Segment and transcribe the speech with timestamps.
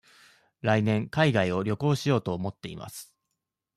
[0.61, 3.13] 来年海外を旅行しようと思っています。